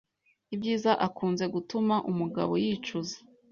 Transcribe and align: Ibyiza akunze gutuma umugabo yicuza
Ibyiza 0.53 0.91
akunze 1.07 1.43
gutuma 1.53 1.95
umugabo 2.11 2.53
yicuza 2.63 3.15